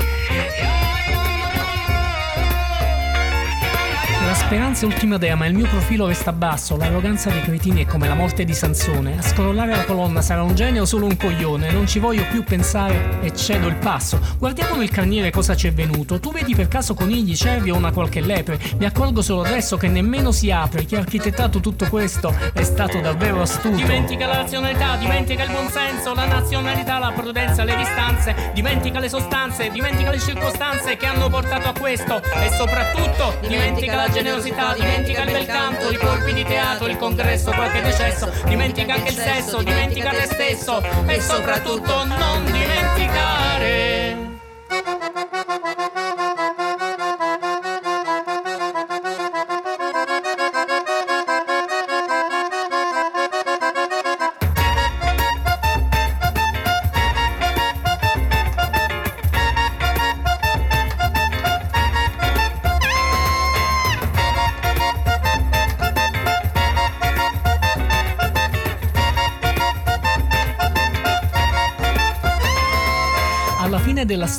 Speranza 4.45 4.85
ultima 4.85 5.17
dea, 5.17 5.37
ma 5.37 5.47
il 5.47 5.55
mio 5.55 5.67
profilo 5.67 6.07
resta 6.07 6.31
basso. 6.31 6.77
L'arroganza 6.77 7.31
dei 7.31 7.41
cretini 7.41 7.85
è 7.85 7.87
come 7.87 8.07
la 8.07 8.15
morte 8.15 8.45
di 8.45 8.53
Sansone. 8.53 9.17
A 9.17 9.23
scrollare 9.23 9.71
la 9.75 9.85
colonna 9.85 10.21
sarà 10.21 10.43
un 10.43 10.55
genio 10.55 10.83
o 10.83 10.85
solo 10.85 11.07
un 11.07 11.17
coglione. 11.17 11.71
Non 11.73 11.87
ci 11.87 11.99
voglio 11.99 12.27
più 12.31 12.45
pensare 12.45 13.21
e 13.23 13.35
cedo 13.35 13.69
il 13.69 13.77
passo. 13.77 14.21
Guardiamo 14.39 14.77
nel 14.77 14.91
carniere 14.91 15.31
cosa 15.31 15.57
ci 15.57 15.67
è 15.67 15.73
venuto. 15.73 16.21
Tu 16.21 16.31
vedi 16.31 16.55
per 16.55 16.69
caso 16.69 16.93
conigli, 16.93 17.35
cervi 17.35 17.71
o 17.71 17.77
una 17.77 17.91
qualche 17.91 18.21
lepre. 18.21 18.61
Mi 18.77 18.85
accorgo 18.85 19.23
solo 19.23 19.43
adesso 19.45 19.79
che 19.79 19.89
nemmeno 19.89 20.31
si 20.31 20.51
apre. 20.51 20.85
Chi 20.85 20.97
ha 20.97 20.99
architettato 20.99 21.61
tutto 21.61 21.87
questo 21.89 22.35
è 22.53 22.63
stato 22.65 23.01
davvero 23.01 23.41
astuto. 23.41 23.75
Dimentica 23.75 24.27
la 24.27 24.37
razionalità, 24.37 24.97
dimentica 24.97 25.45
il 25.45 25.53
buonsenso, 25.53 26.13
la 26.13 26.27
nazionalità, 26.27 26.99
la 26.99 27.13
prudenza, 27.17 27.65
le 27.65 27.77
distanze. 27.77 28.53
Dimentica 28.53 28.99
le 29.01 29.09
sostanze, 29.09 29.71
dimentica 29.71 30.11
le 30.11 30.21
circostanze 30.21 30.99
che 30.99 31.07
hanno 31.07 31.31
portato 31.31 31.71
a 31.71 31.73
questo. 31.73 32.21
E 32.23 32.51
soprattutto 32.51 33.39
dimentica 33.49 33.97
la 33.97 34.11
generosità, 34.35 34.75
dimentica 34.75 35.23
il 35.23 35.31
bel 35.31 35.47
canto, 35.47 35.91
i 35.91 35.97
colpi 35.97 36.33
di 36.33 36.45
teatro, 36.45 36.89
il 36.89 36.97
congresso, 36.97 37.53
qualche 37.53 37.83
decesso, 37.83 38.33
dimentica 38.47 38.95
anche 38.95 39.11
il 39.11 39.17
sesso, 39.17 39.63
dimentica 39.63 40.11
te 40.11 40.27
stesso 40.27 40.83
e 41.07 41.21
soprattutto 41.21 42.05
non 42.05 42.45
dimenticare. 42.45 42.64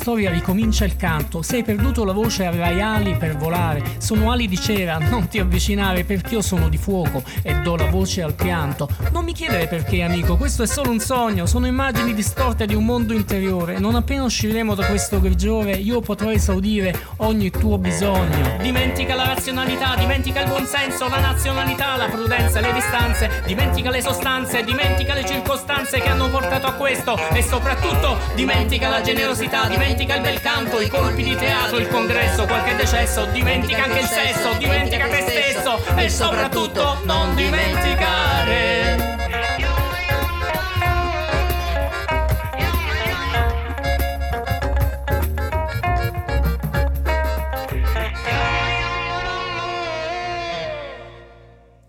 Storia 0.06 0.30
ricomincia 0.30 0.84
il 0.84 0.94
canto. 0.94 1.42
Se 1.42 1.56
hai 1.56 1.64
perduto 1.64 2.04
la 2.04 2.12
voce 2.12 2.46
avrai 2.46 2.80
ali 2.80 3.16
per 3.16 3.36
volare. 3.36 3.82
Sono 3.98 4.30
ali 4.30 4.46
di 4.46 4.56
cera, 4.56 4.98
non 5.10 5.26
ti 5.26 5.40
avvicinare 5.40 6.04
perché 6.04 6.34
io 6.34 6.42
sono 6.42 6.68
di 6.68 6.76
fuoco 6.76 7.24
e 7.42 7.56
do 7.62 7.74
la 7.74 7.86
voce 7.86 8.22
al 8.22 8.34
pianto. 8.34 8.88
Non 9.10 9.24
mi 9.24 9.32
chiedere 9.32 9.66
perché, 9.66 10.02
amico, 10.02 10.36
questo 10.36 10.62
è 10.62 10.66
solo 10.68 10.90
un 10.90 11.00
sogno. 11.00 11.44
Sono 11.46 11.66
immagini 11.66 12.14
distorte 12.14 12.66
di 12.66 12.76
un 12.76 12.84
mondo 12.84 13.14
interiore. 13.14 13.80
Non 13.80 13.96
appena 13.96 14.22
usciremo 14.22 14.76
da 14.76 14.86
questo 14.86 15.20
grigiore, 15.20 15.72
io 15.72 15.98
potrò 15.98 16.30
esaudire 16.30 16.96
ogni 17.18 17.50
tuo 17.50 17.78
bisogno. 17.78 18.56
Dimentica 18.60 19.14
la 19.14 19.24
razionalità, 19.24 19.94
dimentica 19.96 20.40
il 20.40 20.48
buonsenso, 20.48 21.08
la 21.08 21.20
nazionalità, 21.20 21.96
la 21.96 22.06
prudenza, 22.06 22.60
le 22.60 22.72
distanze. 22.72 23.42
Dimentica 23.46 23.90
le 23.90 24.02
sostanze, 24.02 24.64
dimentica 24.64 25.14
le 25.14 25.24
circostanze 25.24 26.00
che 26.00 26.08
hanno 26.08 26.28
portato 26.28 26.66
a 26.66 26.72
questo. 26.72 27.18
E 27.32 27.42
soprattutto 27.42 28.18
dimentica 28.34 28.88
la 28.88 29.00
generosità, 29.00 29.66
dimentica 29.66 30.16
il 30.16 30.22
bel 30.22 30.40
canto, 30.40 30.80
i 30.80 30.88
colpi 30.88 31.22
di 31.22 31.36
teatro, 31.36 31.78
il 31.78 31.88
congresso, 31.88 32.46
qualche 32.46 32.76
decesso, 32.76 33.26
dimentica 33.26 33.84
anche 33.84 34.00
il 34.00 34.06
sesso, 34.06 34.52
dimentica 34.58 35.06
te 35.06 35.22
stesso 35.22 35.96
e 35.96 36.08
soprattutto 36.08 37.00
non 37.04 37.34
dimenticare. 37.34 38.25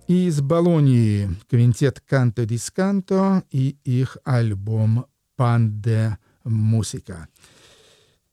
Из 0.08 0.40
Болонии 0.40 1.30
квинтет 1.50 2.00
Канто 2.00 2.46
Дисканто 2.46 3.44
и 3.52 3.76
их 3.84 4.16
альбом 4.24 5.06
«Панде 5.36 6.18
Мусика». 6.46 7.28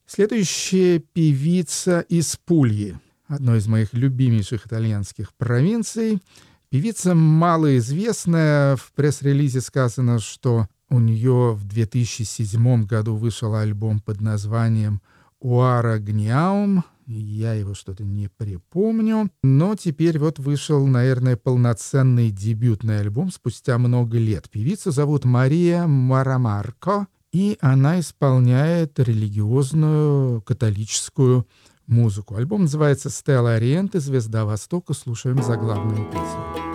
Следующая 0.06 1.00
певица 1.00 1.98
из 2.02 2.36
Пульи, 2.36 2.96
одной 3.26 3.58
из 3.58 3.66
моих 3.66 3.92
любимейших 3.92 4.68
итальянских 4.68 5.34
провинций. 5.34 6.22
Певица 6.68 7.16
малоизвестная. 7.16 8.76
В 8.76 8.92
пресс-релизе 8.92 9.60
сказано, 9.60 10.20
что 10.20 10.68
у 10.90 11.00
нее 11.00 11.54
в 11.54 11.66
2007 11.66 12.84
году 12.84 13.16
вышел 13.16 13.52
альбом 13.52 13.98
под 13.98 14.20
названием 14.20 15.02
«Уара 15.40 15.98
Гниаум». 15.98 16.84
Я 17.06 17.54
его 17.54 17.74
что-то 17.74 18.04
не 18.04 18.28
припомню. 18.28 19.30
Но 19.42 19.74
теперь 19.76 20.18
вот 20.18 20.38
вышел, 20.38 20.86
наверное, 20.86 21.36
полноценный 21.36 22.30
дебютный 22.30 23.00
альбом 23.00 23.30
спустя 23.30 23.78
много 23.78 24.18
лет. 24.18 24.48
Певицу 24.50 24.90
зовут 24.90 25.24
Мария 25.24 25.86
Марамарко, 25.86 27.06
и 27.32 27.58
она 27.60 28.00
исполняет 28.00 28.98
религиозную 28.98 30.40
католическую 30.42 31.46
музыку. 31.86 32.36
Альбом 32.36 32.62
называется 32.62 33.10
«Стелла 33.10 33.54
Ориенты. 33.54 34.00
Звезда 34.00 34.44
Востока». 34.44 34.94
Слушаем 34.94 35.42
заглавную 35.42 36.04
песню. 36.10 36.73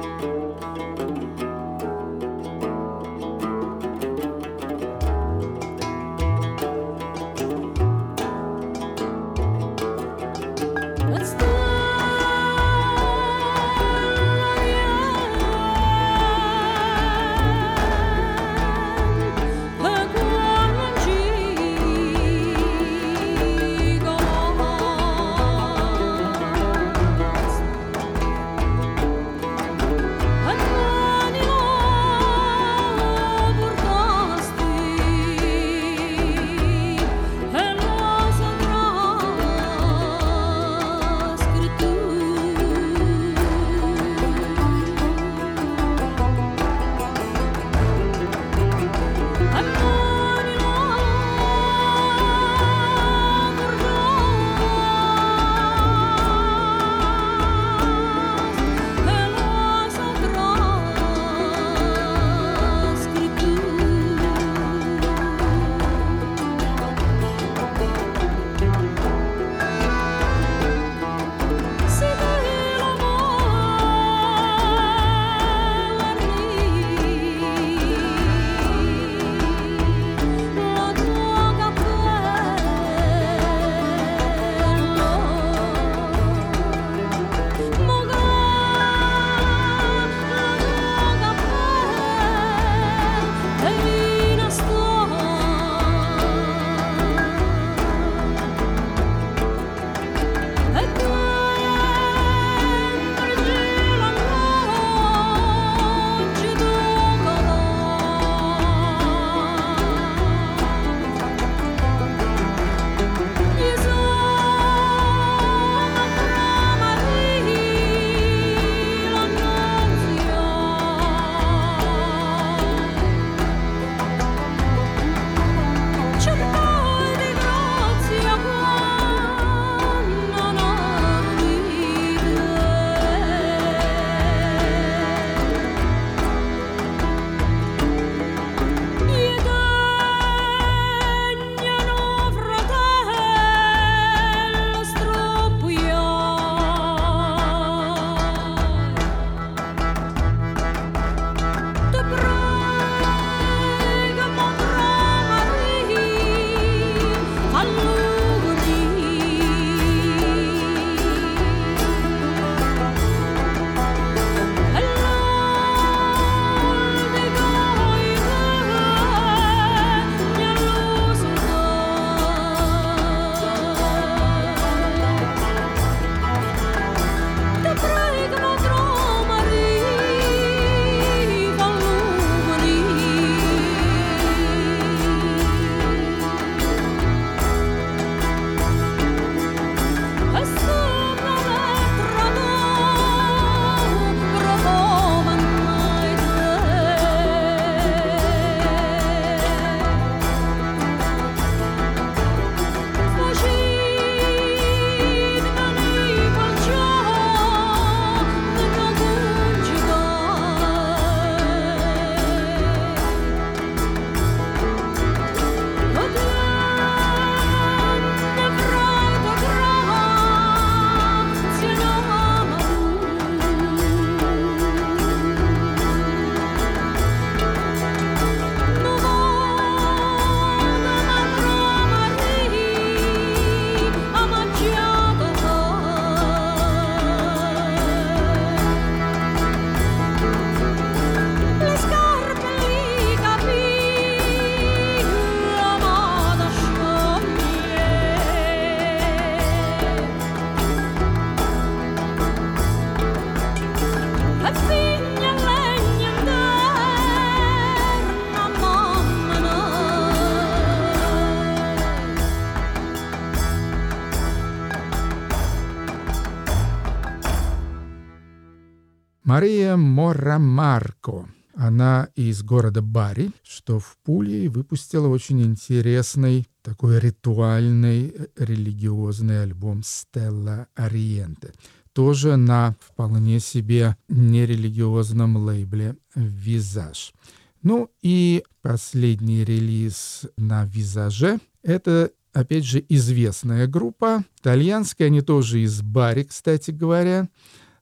Мария 269.30 269.77
Морамарко. 269.77 271.30
Она 271.53 272.09
из 272.15 272.41
города 272.41 272.82
Бари, 272.82 273.30
что 273.43 273.77
в 273.77 273.95
Пуле, 274.03 274.49
выпустила 274.49 275.07
очень 275.07 275.43
интересный 275.43 276.47
такой 276.63 276.99
ритуальный 276.99 278.07
э, 278.07 278.25
религиозный 278.38 279.43
альбом 279.43 279.84
«Стелла 279.84 280.65
Ориенте». 280.73 281.53
Тоже 281.93 282.38
на 282.38 282.75
вполне 282.82 283.39
себе 283.39 283.97
нерелигиозном 284.07 285.38
лейбле 285.38 285.95
«Визаж». 286.15 287.13
Ну 287.61 287.91
и 288.01 288.43
последний 288.63 289.45
релиз 289.45 290.23
на 290.38 290.65
«Визаже»— 290.65 291.38
это 291.61 292.09
опять 292.34 292.65
же, 292.65 292.84
известная 292.89 293.67
группа. 293.67 294.23
Итальянская, 294.41 295.05
они 295.05 295.21
тоже 295.21 295.61
из 295.61 295.84
Бари, 295.84 296.23
кстати 296.23 296.71
говоря. 296.71 297.30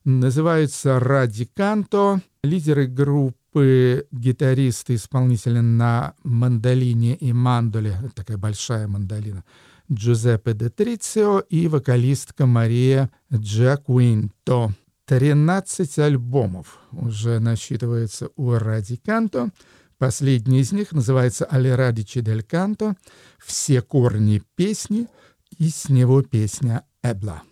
Называются 0.04 1.00
Радиканто. 1.00 2.20
Лидеры 2.42 2.86
группы 2.86 4.06
гитаристы, 4.12 4.94
исполнители 4.94 5.58
на 5.58 6.14
мандолине 6.22 7.16
и 7.16 7.32
мандоле, 7.32 7.96
такая 8.14 8.36
большая 8.36 8.86
мандолина, 8.86 9.44
Джузеппе 9.90 10.54
де 10.54 10.70
Трицио 10.70 11.40
и 11.40 11.66
вокалистка 11.68 12.46
Мария 12.46 13.10
Джакуинто. 13.32 14.72
13 15.06 15.98
альбомов 15.98 16.78
уже 16.92 17.40
насчитывается 17.40 18.28
у 18.36 18.52
Радиканто. 18.52 19.50
Последний 19.96 20.60
из 20.60 20.70
них 20.70 20.92
называется 20.92 21.44
«Але 21.50 21.74
радичи 21.74 22.20
дель 22.20 22.44
канто», 22.44 22.94
«Все 23.38 23.82
корни 23.82 24.42
песни» 24.54 25.08
и 25.58 25.70
с 25.70 25.88
него 25.88 26.22
песня 26.22 26.84
«Эбла». 27.02 27.42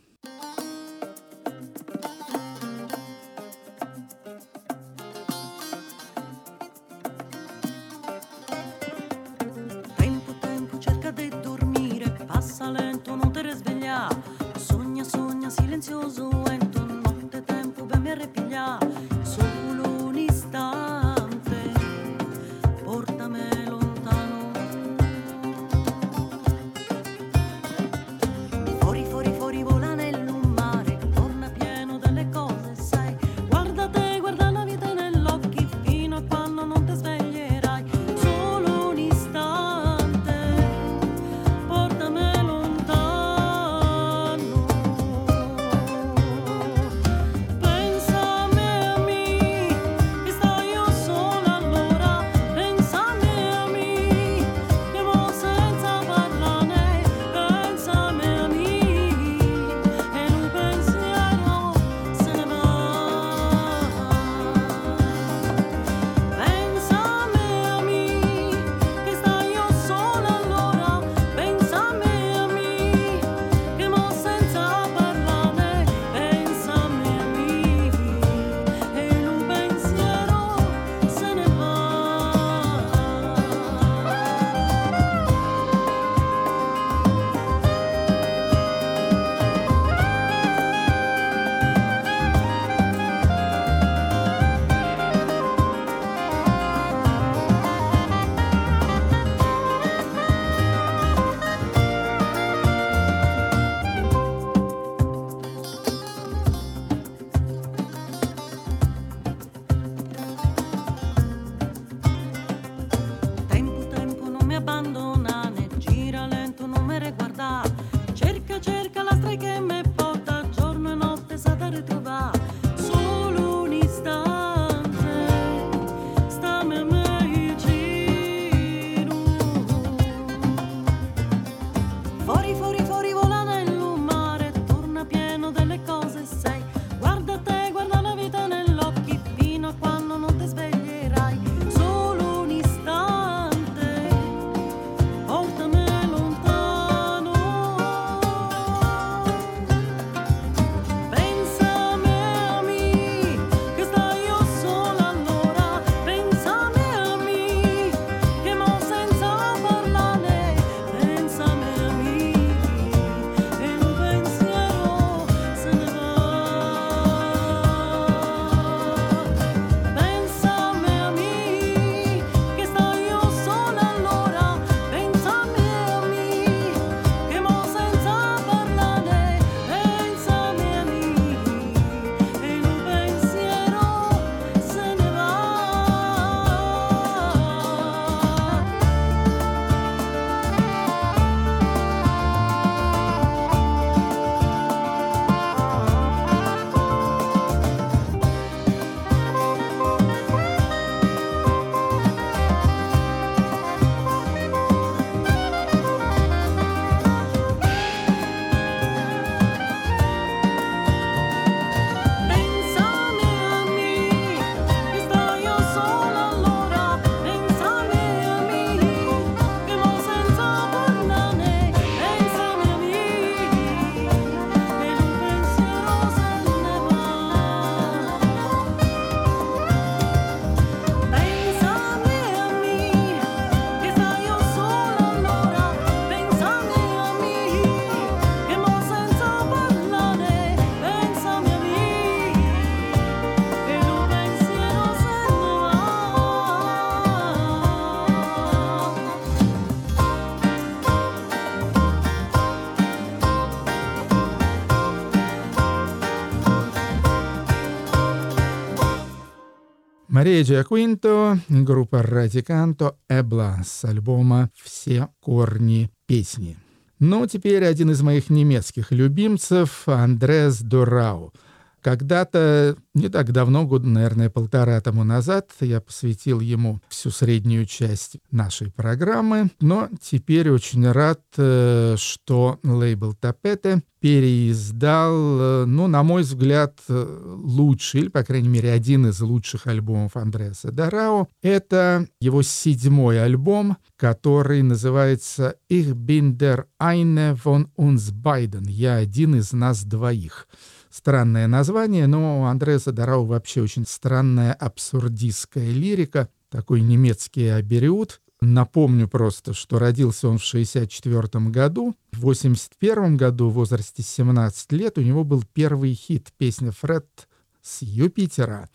Мария 260.26 260.42
Джаквинто, 260.42 261.38
группа 261.48 262.02
Радиканто 262.02 262.96
Эбла 263.08 263.60
с 263.64 263.84
альбома 263.84 264.50
«Все 264.60 265.06
корни 265.20 265.88
песни». 266.06 266.56
Ну, 266.98 267.28
теперь 267.28 267.64
один 267.64 267.92
из 267.92 268.02
моих 268.02 268.28
немецких 268.28 268.90
любимцев, 268.90 269.86
Андрес 269.86 270.62
Дурау— 270.62 271.32
когда-то, 271.86 272.76
не 272.94 273.08
так 273.08 273.30
давно, 273.30 273.64
года, 273.64 273.86
наверное, 273.86 274.28
полтора 274.28 274.80
тому 274.80 275.04
назад, 275.04 275.52
я 275.60 275.80
посвятил 275.80 276.40
ему 276.40 276.80
всю 276.88 277.12
среднюю 277.12 277.64
часть 277.64 278.16
нашей 278.32 278.72
программы, 278.72 279.52
но 279.60 279.88
теперь 280.02 280.50
очень 280.50 280.90
рад, 280.90 281.20
э, 281.36 281.94
что 281.96 282.58
лейбл 282.64 283.14
Тапете 283.14 283.84
переиздал, 284.00 285.14
э, 285.14 285.64
ну, 285.66 285.86
на 285.86 286.02
мой 286.02 286.22
взгляд, 286.22 286.80
э, 286.88 287.36
лучший, 287.44 288.00
или, 288.00 288.08
по 288.08 288.24
крайней 288.24 288.48
мере, 288.48 288.72
один 288.72 289.06
из 289.06 289.20
лучших 289.20 289.68
альбомов 289.68 290.16
Андреаса 290.16 290.72
Дарао. 290.72 291.28
Это 291.40 292.08
его 292.20 292.42
седьмой 292.42 293.22
альбом, 293.22 293.76
который 293.96 294.62
называется 294.62 295.54
«Ich 295.68 295.92
bin 295.94 296.36
der 296.36 296.64
eine 296.80 297.36
von 297.36 297.68
uns 297.76 298.10
beiden»— 298.10 298.64
«Я 298.68 298.96
один 298.96 299.36
из 299.36 299.52
нас 299.52 299.84
двоих». 299.84 300.48
Странное 300.96 301.46
название, 301.46 302.06
но 302.06 302.40
у 302.40 302.44
Андреаса 302.44 302.90
Дарау 302.90 303.26
вообще 303.26 303.60
очень 303.60 303.84
странная 303.86 304.54
абсурдистская 304.54 305.70
лирика, 305.70 306.30
такой 306.48 306.80
немецкий 306.80 307.48
абериут. 307.48 308.22
Напомню 308.40 309.06
просто, 309.06 309.52
что 309.52 309.78
родился 309.78 310.26
он 310.26 310.38
в 310.38 310.48
1964 310.48 311.50
году. 311.50 311.94
В 312.12 312.20
1981 312.20 313.18
году, 313.18 313.50
в 313.50 313.52
возрасте 313.52 314.02
17 314.02 314.72
лет, 314.72 314.96
у 314.96 315.02
него 315.02 315.22
был 315.22 315.44
первый 315.52 315.92
хит, 315.92 316.32
песня 316.38 316.72
«Фред» 316.72 317.28
с 317.60 317.82
Юпитера. 317.82 318.70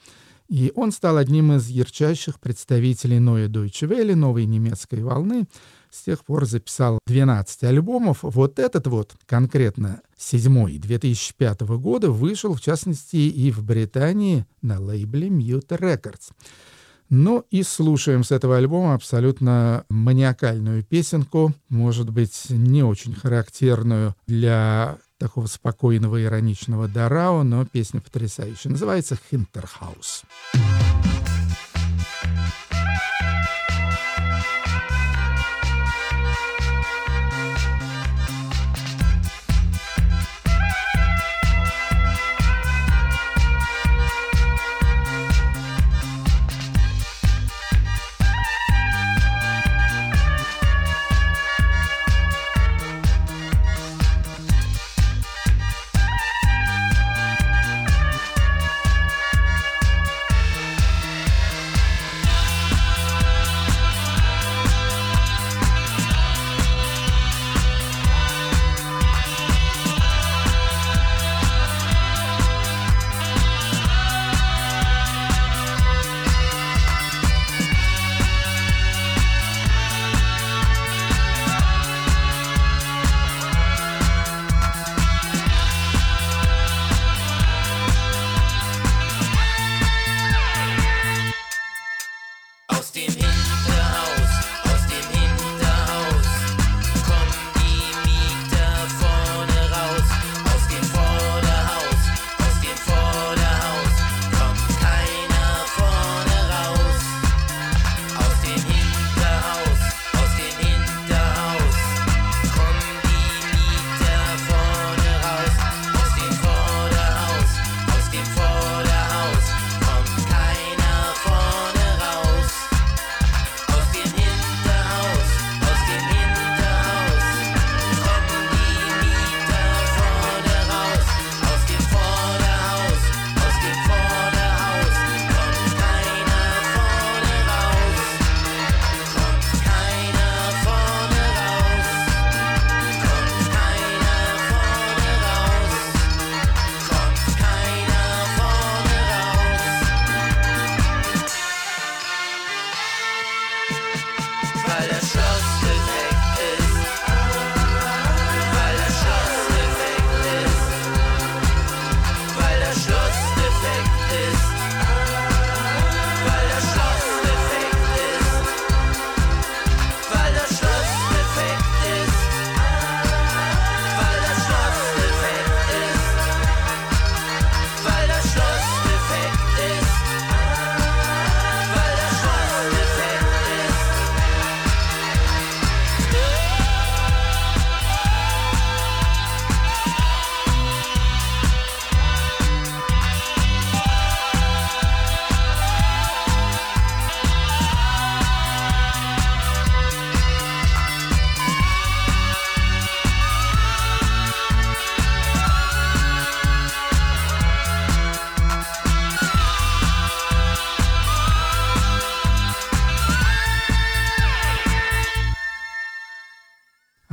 И 0.47 0.71
он 0.75 0.91
стал 0.91 1.17
одним 1.17 1.53
из 1.53 1.69
ярчайших 1.69 2.39
представителей 2.39 3.17
Deutsche 3.17 3.89
Welle, 3.89 4.13
новой 4.13 4.45
немецкой 4.45 5.01
волны. 5.01 5.47
С 5.91 6.03
тех 6.03 6.23
пор 6.23 6.45
записал 6.45 6.99
12 7.05 7.63
альбомов. 7.63 8.19
Вот 8.21 8.59
этот 8.59 8.87
вот, 8.87 9.13
конкретно 9.25 10.01
седьмой 10.17 10.77
2005 10.77 11.61
года, 11.61 12.09
вышел, 12.09 12.55
в 12.55 12.61
частности, 12.61 13.17
и 13.17 13.51
в 13.51 13.63
Британии 13.63 14.45
на 14.61 14.79
лейбле 14.79 15.27
Mute 15.27 15.77
Records. 15.77 16.31
Ну 17.09 17.43
и 17.51 17.61
слушаем 17.61 18.23
с 18.23 18.31
этого 18.31 18.55
альбома 18.55 18.93
абсолютно 18.93 19.83
маниакальную 19.89 20.81
песенку, 20.85 21.53
может 21.67 22.09
быть, 22.09 22.45
не 22.49 22.83
очень 22.83 23.13
характерную 23.13 24.15
для 24.27 24.97
такого 25.17 25.47
спокойного 25.47 26.23
ироничного 26.23 26.87
Дарао, 26.87 27.43
но 27.43 27.65
песня 27.65 27.99
потрясающая. 27.99 28.71
Называется 28.71 29.17
«Хинтерхаус». 29.29 30.23
Aus 30.55 31.00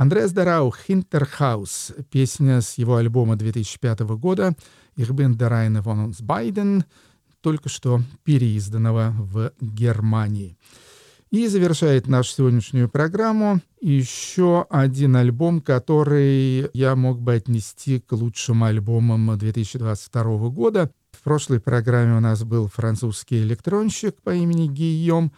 Андреас 0.09 0.31
Дарау 0.31 0.71
«Хинтерхаус»— 0.71 1.91
песня 2.09 2.61
с 2.61 2.79
его 2.79 2.95
альбома 2.95 3.35
2005 3.35 3.99
года 4.17 4.55
«Ich 4.97 5.07
bin 5.11 5.37
der 5.37 5.51
eine 5.51 5.83
von 5.83 6.03
uns 6.03 6.19
beiden», 6.19 6.83
только 7.41 7.69
что 7.69 8.01
переизданного 8.23 9.13
в 9.19 9.51
Германии. 9.61 10.57
И 11.29 11.45
завершает 11.45 12.07
нашу 12.07 12.31
сегодняшнюю 12.31 12.89
программу 12.89 13.61
еще 13.81 14.65
один 14.71 15.15
альбом, 15.15 15.61
который 15.61 16.71
я 16.73 16.95
мог 16.95 17.21
бы 17.21 17.35
отнести 17.35 17.99
к 17.99 18.11
лучшим 18.13 18.63
альбомам 18.63 19.37
2022 19.37 20.23
года. 20.49 20.89
В 21.11 21.21
прошлой 21.21 21.59
программе 21.59 22.17
у 22.17 22.19
нас 22.19 22.43
был 22.43 22.67
французский 22.67 23.43
электронщик 23.43 24.19
по 24.23 24.33
имени 24.33 24.65
Гийом, 24.65 25.31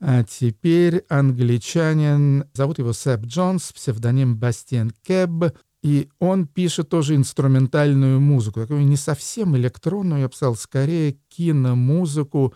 а 0.00 0.22
теперь 0.22 1.04
англичанин, 1.08 2.44
зовут 2.54 2.78
его 2.78 2.92
Сэп 2.92 3.26
Джонс, 3.26 3.72
псевдоним 3.72 4.36
Бастиен 4.36 4.92
Кэбб, 5.06 5.52
и 5.82 6.08
он 6.18 6.46
пишет 6.46 6.88
тоже 6.88 7.16
инструментальную 7.16 8.20
музыку, 8.20 8.60
такую 8.60 8.86
не 8.86 8.96
совсем 8.96 9.56
электронную, 9.56 10.22
я 10.22 10.28
бы 10.28 10.34
сказал, 10.34 10.56
скорее 10.56 11.18
киномузыку, 11.28 12.54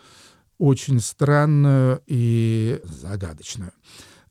очень 0.58 1.00
странную 1.00 2.02
и 2.06 2.80
загадочную. 2.84 3.72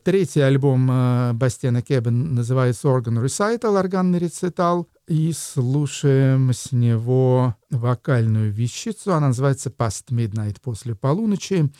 Третий 0.03 0.41
альбом 0.41 0.89
э, 0.89 1.33
Бастиана 1.33 1.83
Кэба 1.83 2.09
называется 2.09 2.87
«Organ 2.87 3.23
Recital», 3.23 3.77
органный 3.77 4.17
рецитал, 4.17 4.87
и 5.07 5.31
слушаем 5.31 6.51
с 6.53 6.71
него 6.71 7.55
вокальную 7.69 8.51
вещицу, 8.51 9.13
она 9.13 9.27
называется 9.27 9.69
«Past 9.69 10.05
Midnight» 10.09 10.57
после 10.61 10.95
полуночи, 10.95 11.71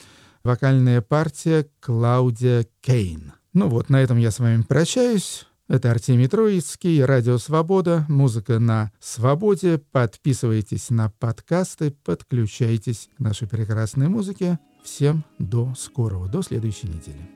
вокальная 0.44 1.02
партия 1.02 1.68
Клаудия 1.80 2.66
Кейн. 2.82 3.34
Ну 3.54 3.68
вот, 3.68 3.90
на 3.90 4.02
этом 4.02 4.18
я 4.18 4.32
с 4.32 4.40
вами 4.40 4.62
прощаюсь. 4.64 5.46
Это 5.68 5.90
Артемий 5.90 6.28
Троицкий, 6.28 7.04
Радио 7.04 7.38
Свобода, 7.38 8.06
музыка 8.10 8.60
на 8.60 8.92
свободе. 9.00 9.78
Подписывайтесь 9.78 10.90
на 10.90 11.10
подкасты, 11.10 11.92
подключайтесь 12.04 13.10
к 13.16 13.20
нашей 13.22 13.48
прекрасной 13.48 14.10
музыке. 14.10 14.60
Всем 14.84 15.24
до 15.40 15.74
скорого, 15.78 16.28
до 16.28 16.42
следующей 16.42 16.88
недели. 16.88 17.30